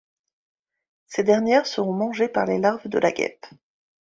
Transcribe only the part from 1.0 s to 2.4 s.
Ces dernières seront mangées